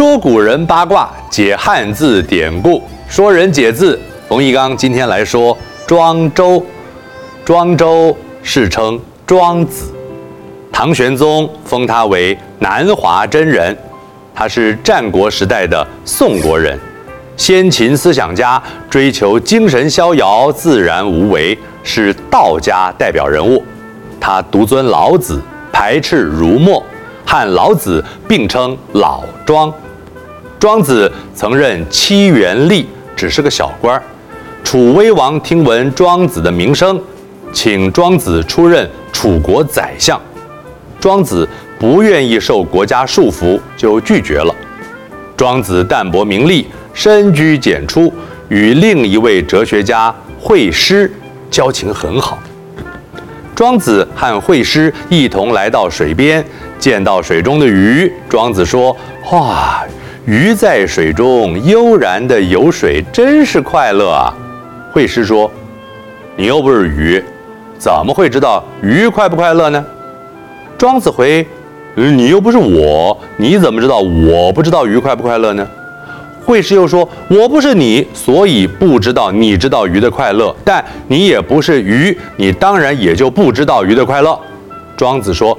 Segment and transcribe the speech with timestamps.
[0.00, 4.00] 说古人八卦，解汉字典故，说人解字。
[4.26, 5.54] 冯翊纲今天来说
[5.86, 6.64] 庄周。
[7.44, 9.92] 庄周世称庄子，
[10.72, 13.76] 唐玄宗封他为南华真人。
[14.34, 16.80] 他是战国时代的宋国人，
[17.36, 23.62] 先秦思想家，追求精神逍遥、自然无为，是道家代表人物。
[24.18, 25.38] 他独尊老子，
[25.70, 26.82] 排斥儒墨。
[27.26, 29.72] 和老子并称老庄，
[30.60, 32.84] 庄子曾任七元吏，
[33.16, 34.00] 只是个小官。
[34.62, 37.00] 楚威王听闻庄子的名声，
[37.50, 40.20] 请庄子出任楚国宰相。
[41.00, 44.54] 庄子不愿意受国家束缚，就拒绝了。
[45.34, 48.12] 庄子淡泊名利，深居简出，
[48.50, 51.10] 与另一位哲学家惠施
[51.50, 52.38] 交情很好。
[53.54, 56.44] 庄子和惠施一同来到水边。
[56.78, 58.96] 见到水中的鱼，庄子说
[59.32, 59.84] ：“哇，
[60.26, 64.32] 鱼在水中悠然地游水，真是快乐啊。”
[64.92, 65.50] 惠施说
[66.36, 67.22] ：“你又不是鱼，
[67.78, 69.84] 怎么会知道鱼快不快乐呢？”
[70.78, 71.46] 庄子回
[71.94, 75.66] ：“你又不是我，你怎么知道我不知道鱼快不快乐呢？”
[76.44, 84.38] 惠施又说：“我不是你，所以不知道你知道鱼的快乐，但你也不是鱼，你当然也就不知道鱼的快乐。”
[84.96, 85.56] 庄子说。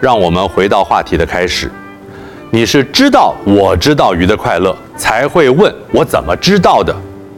[0.00, 1.70] 让我们回到话题的开始，
[2.54, 6.94] 你是知道我知道鱼的快乐，才会问我怎么知道的？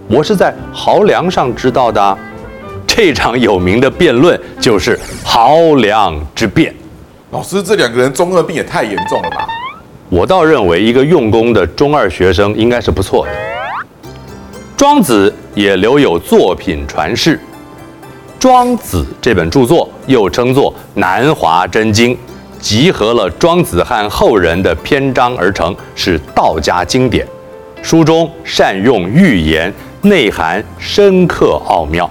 [0.09, 2.19] 我是在濠梁上知道的。
[2.85, 6.75] 这场有名的辩论就是濠梁之辩。
[7.31, 9.47] 老师，这两个人中二病也太严重了吧？
[10.09, 13.33] 我倒认为一个用功的中二学生应该是不错的。
[14.77, 17.37] 庄子也留有作品传世，
[18.37, 22.17] 《庄子》这本著作又称作《南华真经》。
[22.65, 27.27] 集合了庄子和后人的篇章而成，是道家经典。
[27.83, 32.11] 书中善用寓言，内涵深刻奥妙。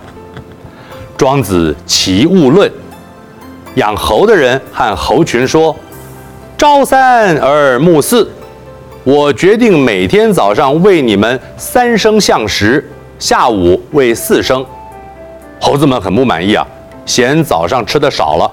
[1.17, 2.71] 庄子齐物论，
[3.77, 5.75] 养猴的人和猴群说
[6.55, 8.29] ：“朝三而暮四，
[9.03, 14.63] 我决定每天早上喂你们三升橡实，下午喂四升。”
[15.59, 16.63] 猴子们很不满意啊，
[17.07, 18.51] 嫌早上吃的少了。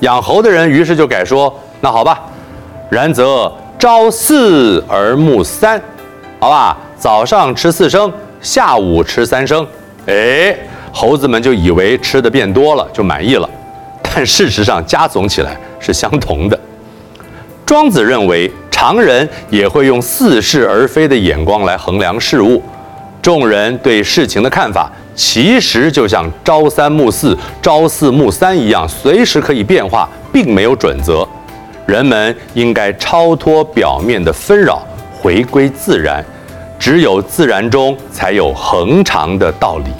[0.00, 2.20] 养猴的人于是就改说：“那好吧，
[2.90, 5.80] 然则朝四而暮三，
[6.38, 9.66] 好吧，早上吃四升，下午吃三升。”
[10.06, 10.56] 哎，
[10.92, 13.48] 猴子们就以为吃的变多了，就满意了。
[14.02, 16.58] 但事实上加总起来是相同的。
[17.64, 22.60] 庄子认为，常人也会用似是而非的眼光来衡量事物。
[23.22, 31.26] 众人对事情的看法，其实就像朝三暮四、朝四暮三一样，随时可以变化，并没有准则。
[31.86, 34.82] 人们应该超脱表面的纷扰，
[35.20, 36.24] 回归自然。
[36.78, 39.90] 只有自然中才有恒长的道理。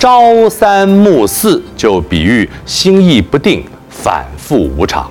[0.00, 5.08] 朝三暮四就比喻心意不定、反复无常。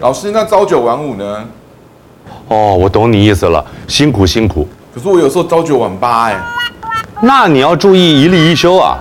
[0.00, 1.44] 老师，那朝九晚五呢？
[2.48, 4.66] 哦，我懂你意思了，辛苦辛苦。
[4.98, 6.36] 可是我有时候朝九晚八哎，
[7.22, 8.98] 那你要注意一例一休啊。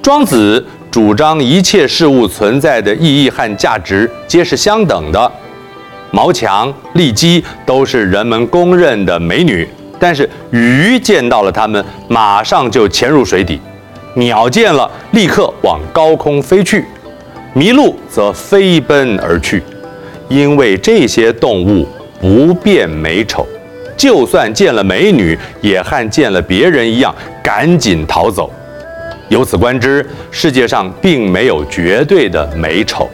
[0.00, 5.32] 庄子主张一切事物存在的意义和价值皆是相等的。
[6.12, 13.58] 毛强、酈姬都是人们公认的美女，但是鱼见到了它们，马上就潜入水底；
[14.14, 16.84] 鸟见了，立刻往高空飞去；
[17.56, 19.64] 麋鹿则飞奔而去，
[20.28, 21.88] 因为这些动物
[22.20, 23.44] 不辨美丑。
[24.00, 28.50] 就算见了美女，也和见了别人一样，赶紧逃走。
[29.28, 33.06] 由此观之，世界上并没有绝对的美丑。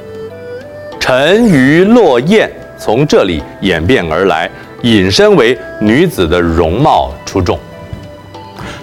[1.01, 2.49] 沉鱼落雁
[2.79, 4.49] 从这里演变而来，
[4.83, 7.59] 引申为女子的容貌出众。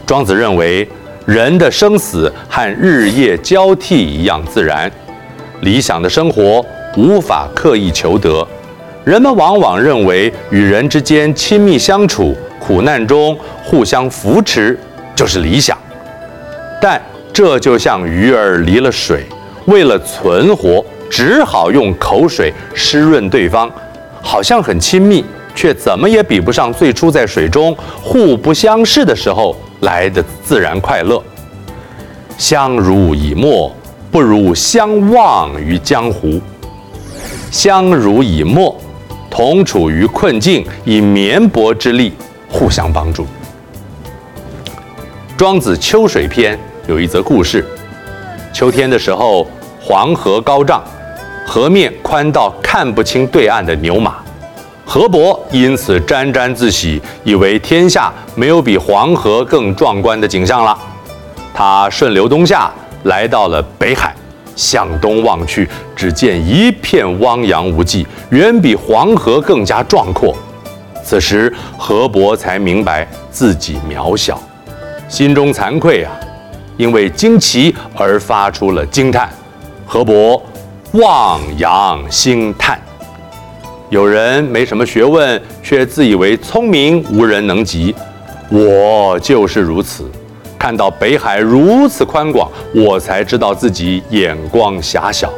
[0.05, 0.85] 庄子认为，
[1.25, 4.91] 人的生死和日夜交替一样自然，
[5.61, 6.65] 理想的生活
[6.97, 8.45] 无法刻意求得。
[9.05, 14.79] 人们往往认为与人之间亲密相处，苦难中互相扶持
[15.13, 15.77] 就是理想，
[16.81, 17.01] 但
[17.33, 19.25] 这就像鱼儿离了水，
[19.65, 23.69] 为了存活，只好用口水湿润对方，
[24.21, 31.21] 好像很亲密，却怎么也比不上最初在水中互不相识的时候来的自然快乐。
[32.37, 33.69] 相濡以沫，
[34.09, 36.39] 不如相忘于江湖。
[37.51, 38.73] 相濡以沫。
[39.33, 42.13] 同处于困境，以绵薄之力
[42.47, 43.25] 互相帮助。
[45.35, 46.55] 庄子《秋水篇》
[46.87, 47.65] 有一则故事：
[48.53, 49.47] 秋天的时候，
[49.81, 50.83] 黄河高涨，
[51.47, 54.17] 河面宽到看不清对岸的牛马，
[54.85, 60.77] 河伯因此沾沾自喜，以为天下没有比黄河更壮观的景象了。
[61.55, 62.71] 他顺流东下，
[63.05, 64.15] 来到了北海，
[64.55, 70.35] 向东望去，只见一片汪洋无际，远比黄河更加壮阔。
[71.03, 74.41] 此时，河伯才明白自己渺小，
[75.09, 76.11] 心中惭愧啊，
[76.77, 79.29] 因为惊奇而发出了惊叹。
[79.85, 80.41] 河伯
[80.93, 82.79] 望洋兴叹。
[83.89, 87.93] 有人没什么学问，却自以为聪明，无人能及。
[88.49, 90.09] 我就是如此。
[90.63, 95.29] 看到北海如此宽广，我才知道自己眼光狭小。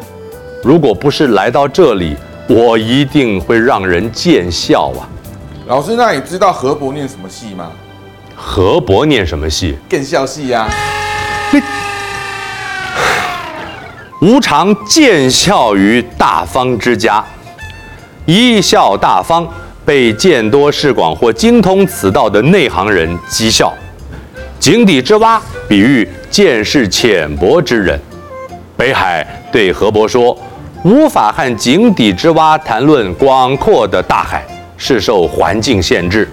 [0.62, 2.16] 如果不是来到这里，
[2.48, 5.10] 我一定会让人见笑啊！
[5.66, 7.72] 老师，那你知道河伯念什么戏吗？
[8.36, 9.76] 河伯念什么戏？
[9.90, 10.70] 更笑戏呀！
[14.22, 17.26] 无常见笑于大方之家，
[18.28, 19.48] 一笑大方，
[19.84, 23.74] 被见多识广或精通此道的内行人讥笑。
[24.60, 28.00] 井底之蛙，比喻见识浅薄之人。
[28.76, 30.36] 北海对河伯说
[30.84, 34.44] ：“无法和井底之蛙谈论广阔的大海，
[34.76, 36.26] 是受环境限制；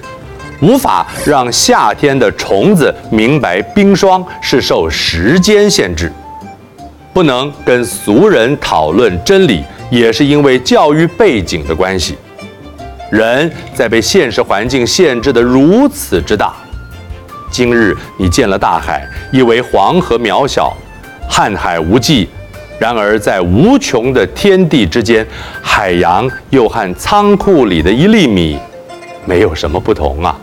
[0.62, 6.08] 无法让夏天的虫子明白冰霜，是受时间限制；
[7.12, 12.16] 不能跟俗人讨论真理，也是因为教育背景的关系。
[13.10, 16.54] 人在被现实环境限制得如此之大。”
[17.52, 20.74] 今日你见了大海，以为黄河渺小，
[21.30, 22.26] 瀚海无际；
[22.78, 25.24] 然而在无穷的天地之间，
[25.60, 28.58] 海洋又和仓库里的一粒米
[29.26, 30.34] 没有什么不同啊！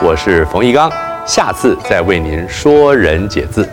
[0.00, 0.90] 我是冯玉刚，
[1.26, 3.68] 下次再为您说人解字。